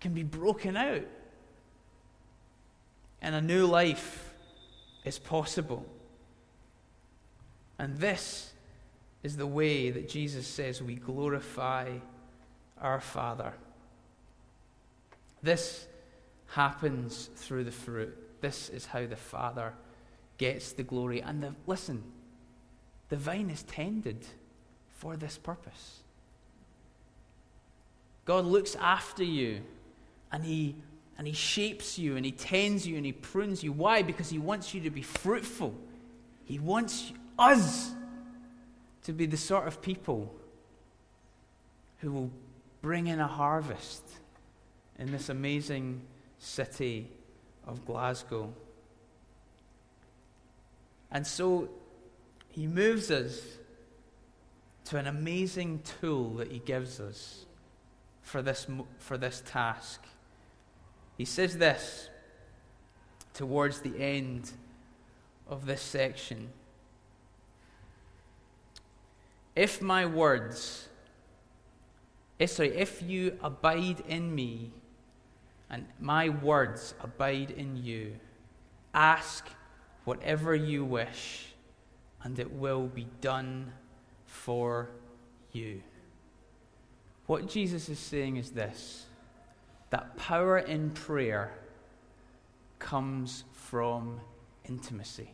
[0.00, 1.04] can be broken out
[3.26, 4.32] and a new life
[5.04, 5.84] is possible.
[7.78, 8.52] And this
[9.22, 11.90] is the way that Jesus says we glorify
[12.80, 13.52] our Father.
[15.42, 15.86] This
[16.48, 18.16] happens through the fruit.
[18.40, 19.72] This is how the Father
[20.38, 21.20] gets the glory.
[21.20, 22.02] And the, listen,
[23.08, 24.26] the vine is tended
[24.90, 26.00] for this purpose.
[28.24, 29.60] God looks after you
[30.32, 30.74] and he,
[31.16, 33.72] and he shapes you and He tends you and He prunes you.
[33.72, 34.02] Why?
[34.02, 35.74] Because He wants you to be fruitful.
[36.44, 37.92] He wants us
[39.06, 40.34] to be the sort of people
[41.98, 42.30] who will
[42.82, 44.02] bring in a harvest
[44.98, 46.02] in this amazing
[46.40, 47.08] city
[47.68, 48.52] of Glasgow.
[51.12, 51.68] And so
[52.48, 53.40] he moves us
[54.86, 57.46] to an amazing tool that he gives us
[58.22, 58.66] for this,
[58.98, 60.02] for this task.
[61.16, 62.08] He says this
[63.34, 64.50] towards the end
[65.46, 66.48] of this section.
[69.56, 70.86] If my words,
[72.38, 74.72] if, sorry, if you abide in me
[75.70, 78.16] and my words abide in you,
[78.92, 79.48] ask
[80.04, 81.54] whatever you wish,
[82.22, 83.72] and it will be done
[84.26, 84.90] for
[85.52, 85.82] you.
[87.26, 89.06] What Jesus is saying is this
[89.90, 91.52] that power in prayer
[92.78, 94.20] comes from
[94.68, 95.30] intimacy.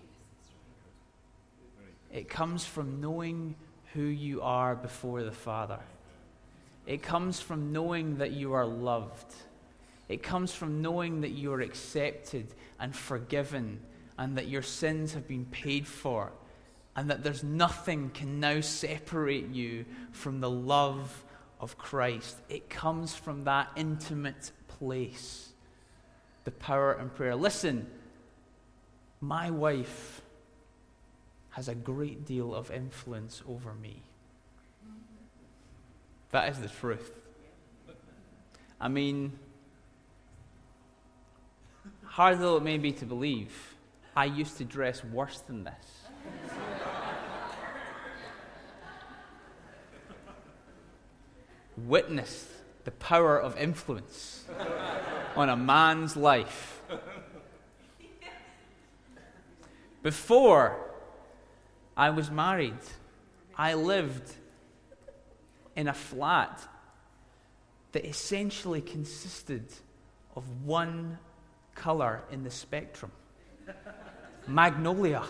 [2.13, 3.57] It comes from knowing
[3.95, 5.81] who you are before the Father.
[6.87, 9.35] It comes from knowing that you are loved.
[10.09, 13.81] It comes from knowing that you are accepted and forgiven
[14.19, 16.33] and that your sins have been paid for
[16.97, 21.25] and that there's nothing can now separate you from the love
[21.61, 22.37] of Christ.
[22.49, 25.51] It comes from that intimate place.
[26.45, 27.37] The power in prayer.
[27.37, 27.87] Listen,
[29.21, 30.22] my wife
[31.53, 34.03] has a great deal of influence over me.
[36.31, 37.13] That is the truth.
[38.81, 39.39] I mean,
[42.05, 43.77] hard though it may be to believe,
[44.17, 46.09] I used to dress worse than this.
[51.77, 52.49] Witness
[52.85, 54.45] the power of influence
[55.37, 56.83] on a man's life.
[60.03, 60.92] Before
[61.97, 62.79] I was married,
[63.57, 64.33] I lived
[65.77, 66.61] in a flat
[67.93, 69.65] that essentially consisted
[70.35, 71.19] of one
[71.75, 73.13] color in the spectrum
[74.47, 75.23] magnolia.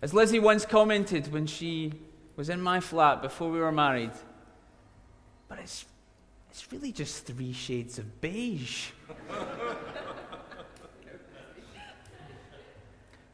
[0.00, 1.92] As Lizzie once commented when she
[2.36, 4.10] was in my flat before we were married,
[5.48, 5.84] but it's,
[6.50, 8.88] it's really just three shades of beige.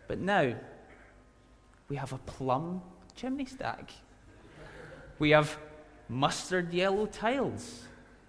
[0.08, 0.54] But now,
[1.88, 2.82] we have a plum
[3.14, 3.92] chimney stack.
[5.18, 5.58] We have
[6.08, 7.82] mustard yellow tiles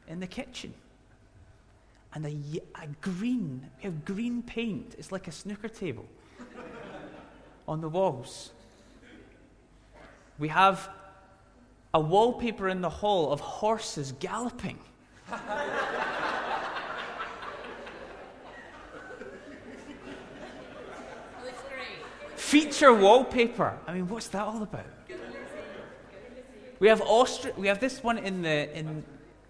[0.07, 0.73] in the kitchen.
[2.13, 4.95] And a, a green, we have green paint.
[4.97, 6.05] It's like a snooker table
[7.67, 8.51] on the walls.
[10.37, 10.89] We have
[11.93, 14.79] a wallpaper in the hall of horses galloping.
[22.49, 23.77] Feature wallpaper.
[23.85, 24.87] I mean, what's that all about?
[26.79, 27.03] We have
[27.57, 29.03] We have this one in the in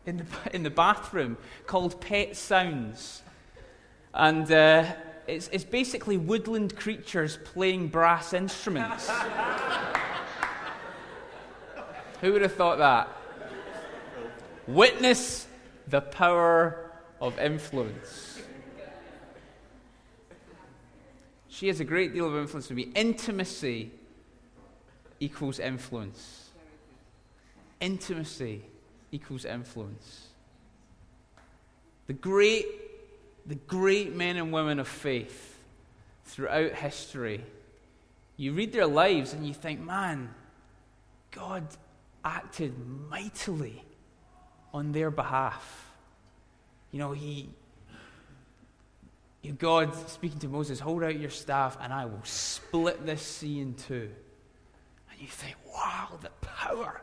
[0.05, 3.21] in the in the bathroom called Pet Sounds,
[4.13, 4.83] and uh,
[5.27, 9.09] it's it's basically woodland creatures playing brass instruments.
[12.19, 13.07] Who would have thought that?
[14.67, 15.47] Witness
[15.87, 16.91] the power
[17.21, 18.28] of influence.
[21.59, 22.87] She has a great deal of influence on me.
[22.95, 23.91] Intimacy
[25.19, 26.51] equals influence.
[27.81, 28.61] Intimacy
[29.11, 30.27] equals influence.
[32.07, 32.65] The great,
[33.45, 35.61] the great men and women of faith
[36.23, 37.43] throughout history,
[38.37, 40.33] you read their lives and you think, man,
[41.31, 41.67] God
[42.23, 42.73] acted
[43.09, 43.83] mightily
[44.73, 45.91] on their behalf.
[46.93, 47.49] You know, he,
[49.57, 53.73] God speaking to Moses, hold out your staff and I will split this sea in
[53.73, 54.09] two.
[55.11, 57.01] And you think, wow, the power.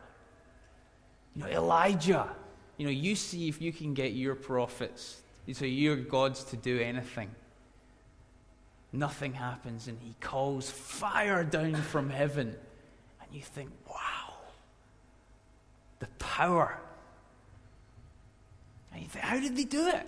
[1.35, 2.29] You know, Elijah,
[2.77, 5.21] you know, you see if you can get your prophets,
[5.51, 7.29] so your gods to do anything.
[8.93, 12.55] Nothing happens, and he calls fire down from heaven.
[13.21, 14.27] And you think, wow
[15.99, 16.79] the power.
[18.93, 20.07] And you think, how did they do it?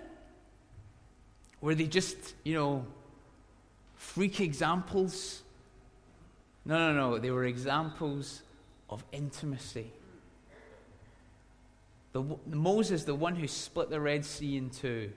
[1.60, 2.86] Were they just, you know,
[3.96, 5.42] freak examples?
[6.64, 7.18] No, no, no.
[7.18, 8.42] They were examples
[8.88, 9.92] of intimacy.
[12.12, 15.12] The, Moses, the one who split the Red Sea in two,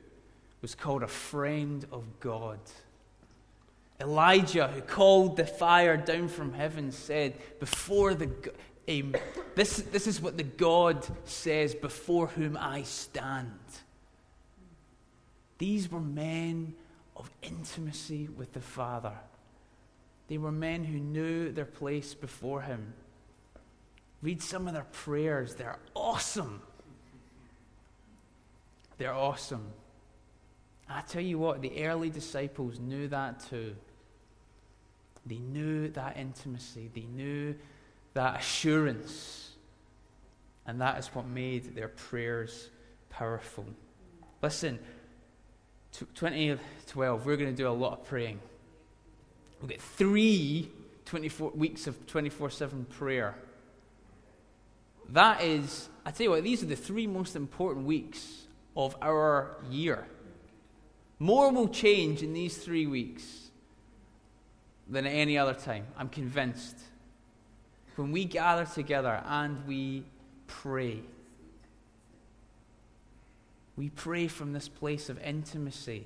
[0.62, 2.60] was called a friend of God.
[4.00, 8.30] Elijah, who called the fire down from heaven, said, Before the,
[9.56, 13.50] this, this is what the God says before whom I stand.
[15.58, 16.74] These were men
[17.16, 19.14] of intimacy with the Father.
[20.28, 22.94] They were men who knew their place before Him.
[24.22, 26.62] Read some of their prayers, they're awesome.
[28.98, 29.68] They're awesome.
[30.90, 33.76] I tell you what, the early disciples knew that too.
[35.26, 37.56] They knew that intimacy, they knew
[38.14, 39.52] that assurance.
[40.66, 42.70] And that is what made their prayers
[43.10, 43.66] powerful.
[44.42, 44.80] Listen,
[45.94, 48.40] 2012, we're going to do a lot of praying.
[49.62, 50.70] We'll get three
[51.06, 53.36] 24 weeks of 24 7 prayer.
[55.10, 58.44] That is, I tell you what, these are the three most important weeks
[58.76, 60.08] of our year.
[61.20, 63.50] More will change in these three weeks
[64.90, 65.88] than at any other time.
[65.98, 66.78] I'm convinced.
[67.96, 70.04] When we gather together and we
[70.48, 71.02] pray,
[73.76, 76.06] we pray from this place of intimacy,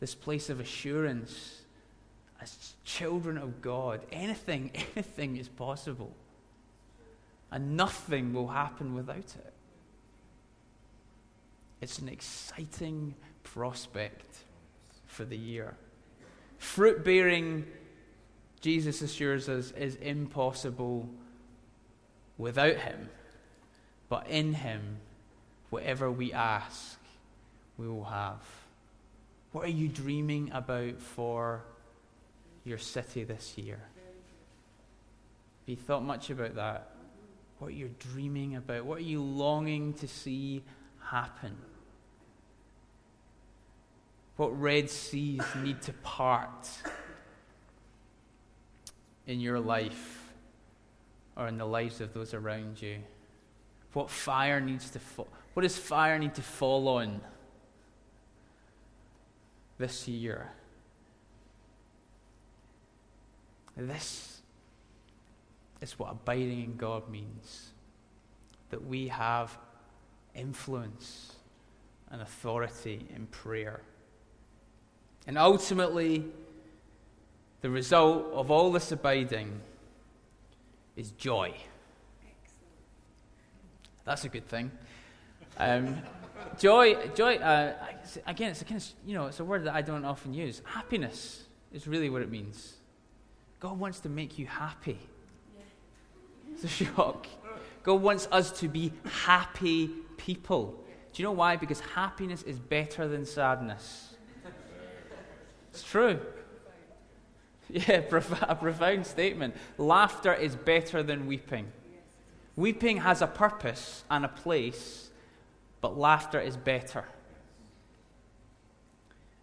[0.00, 1.62] this place of assurance.
[2.40, 6.14] As children of God, anything, anything is possible.
[7.50, 9.52] And nothing will happen without it.
[11.80, 14.36] It's an exciting prospect
[15.06, 15.74] for the year.
[16.58, 17.66] Fruit bearing,
[18.60, 21.08] Jesus assures us, is impossible
[22.36, 23.08] without Him.
[24.08, 24.98] But in Him,
[25.70, 26.97] whatever we ask,
[27.78, 28.42] we will have.
[29.52, 31.62] What are you dreaming about for
[32.64, 33.78] your city this year?
[35.60, 36.90] Have you thought much about that?
[37.60, 38.84] What you're dreaming about?
[38.84, 40.62] What are you longing to see
[41.00, 41.56] happen?
[44.36, 46.68] What red seas need to part
[49.26, 50.32] in your life
[51.36, 52.98] or in the lives of those around you?
[53.94, 55.28] What fire needs to fall?
[55.54, 57.20] What does fire need to fall on
[59.78, 60.50] this year?
[63.76, 64.42] This
[65.80, 67.70] is what abiding in God means
[68.70, 69.56] that we have
[70.34, 71.32] influence
[72.10, 73.80] and authority in prayer.
[75.26, 76.24] And ultimately,
[77.60, 79.60] the result of all this abiding
[80.96, 81.54] is joy.
[84.04, 84.70] That's a good thing.
[85.58, 85.98] Um,
[86.58, 87.36] joy, joy.
[87.36, 87.74] Uh,
[88.26, 90.62] again, it's a kind of you know, it's a word that I don't often use.
[90.64, 92.74] Happiness is really what it means.
[93.60, 94.98] God wants to make you happy.
[96.52, 97.26] It's a shock.
[97.82, 98.92] God wants us to be
[99.24, 100.84] happy people.
[101.12, 101.56] Do you know why?
[101.56, 104.14] Because happiness is better than sadness.
[105.70, 106.20] It's true.
[107.68, 107.92] Yeah,
[108.42, 109.54] a profound statement.
[109.76, 111.70] Laughter is better than weeping.
[112.56, 115.07] Weeping has a purpose and a place,
[115.80, 117.04] but laughter is better.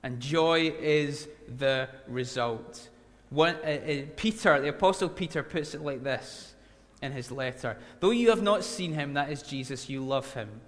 [0.03, 1.27] And joy is
[1.57, 2.89] the result.
[3.29, 6.53] One, uh, uh, Peter, the Apostle Peter, puts it like this
[7.01, 10.61] in his letter Though you have not seen him, that is Jesus, you love him.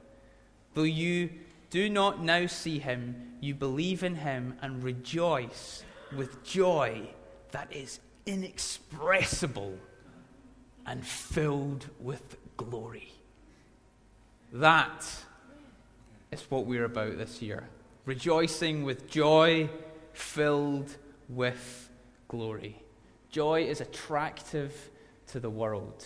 [0.74, 1.30] Though you
[1.70, 5.84] do not now see him, you believe in him and rejoice
[6.16, 7.10] with joy
[7.52, 9.78] that is inexpressible
[10.86, 13.12] and filled with glory.
[14.54, 15.06] That
[16.32, 17.68] is what we're about this year.
[18.06, 19.70] Rejoicing with joy
[20.14, 20.96] filled
[21.30, 21.90] with
[22.28, 22.82] glory.
[23.30, 24.90] Joy is attractive
[25.28, 26.06] to the world,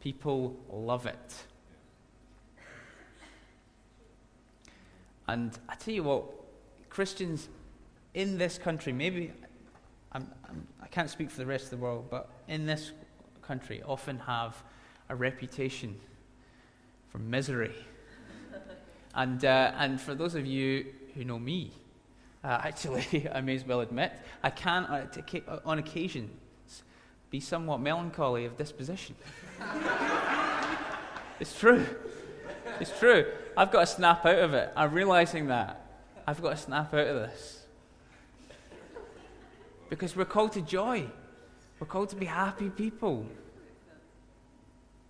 [0.00, 1.34] people love it.
[5.26, 6.24] And I tell you what,
[6.88, 7.48] Christians
[8.14, 9.32] in this country, maybe
[10.12, 12.92] I'm, I'm, I can not speak for the rest of the world, but in this
[13.42, 14.62] country, often have
[15.08, 16.00] a reputation
[17.10, 17.74] for misery.
[19.14, 21.72] And, uh, and for those of you who know me,
[22.42, 26.30] uh, actually, I may as well admit, I can, uh, t- on occasion,
[27.30, 29.14] be somewhat melancholy of disposition.
[31.40, 31.86] it's true.
[32.80, 33.26] It's true.
[33.56, 34.72] I've got to snap out of it.
[34.74, 35.86] I'm realizing that.
[36.26, 37.64] I've got to snap out of this.
[39.88, 41.06] Because we're called to joy.
[41.78, 43.26] We're called to be happy people.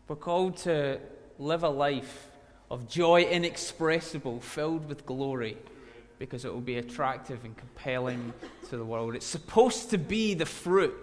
[0.09, 0.99] We're called to
[1.39, 2.30] live a life
[2.71, 5.57] of joy inexpressible, filled with glory,
[6.19, 8.33] because it will be attractive and compelling
[8.69, 9.15] to the world.
[9.15, 10.95] It's supposed to be the fruit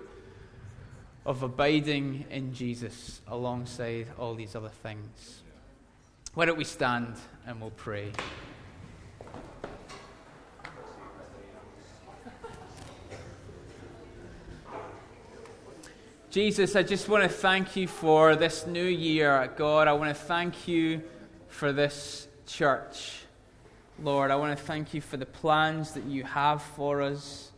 [1.25, 5.41] of abiding in Jesus alongside all these other things.
[6.33, 7.15] Why don't we stand
[7.45, 8.11] and we'll pray?
[16.29, 19.87] Jesus, I just want to thank you for this new year, God.
[19.87, 21.01] I want to thank you
[21.49, 23.23] for this church.
[24.01, 27.51] Lord, I want to thank you for the plans that you have for us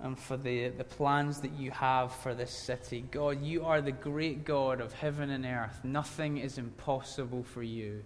[0.00, 3.04] and for the, the plans that you have for this city.
[3.10, 5.80] God, you are the great God of heaven and earth.
[5.84, 8.02] Nothing is impossible for you.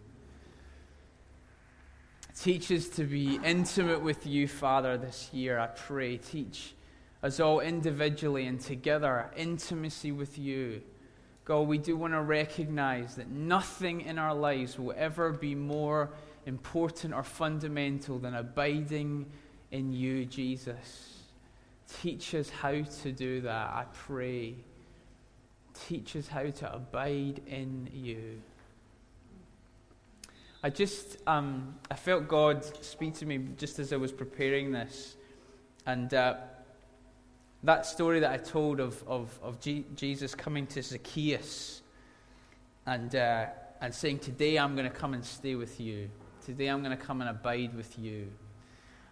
[2.39, 6.19] Teach us to be intimate with you, Father, this year, I pray.
[6.19, 6.75] Teach
[7.23, 10.83] us all individually and together, intimacy with you.
[11.47, 16.11] God, we do want to recognize that nothing in our lives will ever be more
[16.45, 19.27] important or fundamental than abiding
[19.71, 21.23] in you, Jesus.
[22.03, 24.57] Teach us how to do that, I pray.
[25.87, 28.43] Teach us how to abide in you.
[30.65, 35.15] I just, um, I felt God speak to me just as I was preparing this.
[35.87, 36.39] And uh,
[37.67, 41.83] that story that I told of, of, of G- Jesus coming to Zacchaeus
[42.87, 43.47] and, uh,
[43.81, 46.09] and saying, Today I'm going to come and stay with you.
[46.45, 48.29] Today I'm going to come and abide with you.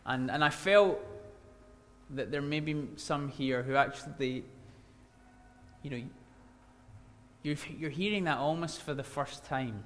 [0.07, 1.01] And, and I felt
[2.11, 4.45] that there may be some here who actually,
[5.83, 6.03] you know,
[7.43, 9.83] you're, you're hearing that almost for the first time.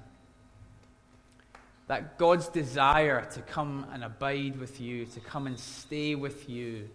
[1.87, 6.87] That God's desire to come and abide with you, to come and stay with you,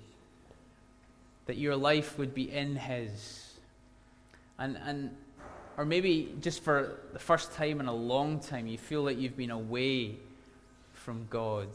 [1.47, 3.55] that your life would be in His.
[4.59, 5.17] And, and,
[5.77, 9.37] or maybe just for the first time in a long time, you feel like you've
[9.37, 10.17] been away
[10.93, 11.69] from God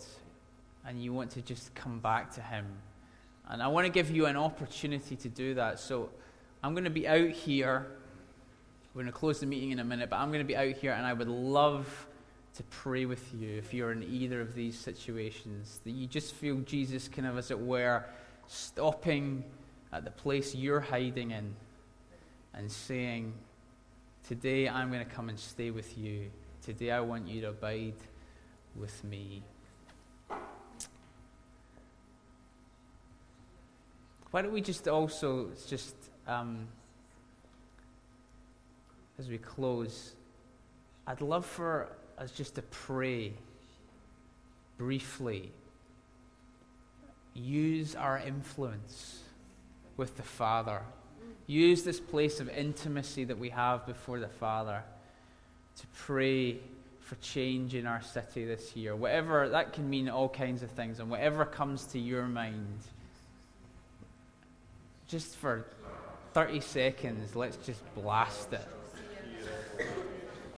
[0.86, 2.66] and you want to just come back to Him.
[3.50, 5.80] And I want to give you an opportunity to do that.
[5.80, 6.10] So
[6.64, 7.88] I'm going to be out here.
[8.94, 10.76] We're going to close the meeting in a minute, but I'm going to be out
[10.78, 12.08] here and I would love
[12.56, 15.80] to pray with you if you're in either of these situations.
[15.84, 18.04] That you just feel Jesus kind of, as it were,
[18.48, 19.44] stopping
[19.92, 21.56] at the place you're hiding in
[22.54, 23.34] and saying,
[24.28, 26.30] Today I'm going to come and stay with you.
[26.62, 27.96] Today I want you to abide
[28.76, 29.42] with me.
[34.32, 35.96] Why don't we just also, just
[36.28, 36.68] um,
[39.18, 40.14] as we close,
[41.08, 43.34] I'd love for us just to pray
[44.78, 45.52] briefly.
[47.34, 49.24] Use our influence
[50.00, 50.82] with the Father.
[51.46, 54.82] Use this place of intimacy that we have before the Father
[55.76, 56.58] to pray
[57.02, 58.96] for change in our city this year.
[58.96, 62.80] Whatever, that can mean all kinds of things, and whatever comes to your mind
[65.08, 65.66] just for
[66.34, 68.68] 30 seconds, let's just blast it.